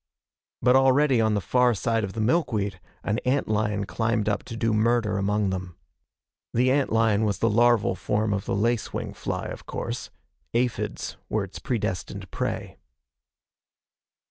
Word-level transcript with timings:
But 0.63 0.75
already 0.75 1.21
on 1.21 1.35
the 1.35 1.39
far 1.41 1.75
side 1.75 2.03
of 2.03 2.13
the 2.13 2.21
milkweed, 2.21 2.79
an 3.03 3.19
ant 3.19 3.47
lion 3.47 3.85
climbed 3.85 4.27
up 4.27 4.41
to 4.45 4.57
do 4.57 4.73
murder 4.73 5.19
among 5.19 5.51
them. 5.51 5.77
The 6.55 6.71
ant 6.71 6.91
lion 6.91 7.23
was 7.23 7.37
the 7.37 7.51
larval 7.51 7.93
form 7.93 8.31
the 8.31 8.55
lace 8.55 8.91
wing 8.93 9.13
fly, 9.13 9.45
of 9.45 9.67
course. 9.67 10.09
Aphids 10.55 11.17
were 11.29 11.43
its 11.43 11.59
predestined 11.59 12.31
prey. 12.31 12.79